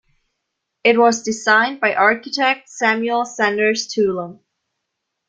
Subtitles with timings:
[0.83, 4.39] It was designed by architect, Samuel Sanders Teulon.